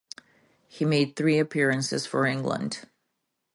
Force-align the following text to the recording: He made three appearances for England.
He 0.67 0.83
made 0.83 1.15
three 1.15 1.37
appearances 1.37 2.07
for 2.07 2.25
England. 2.25 2.89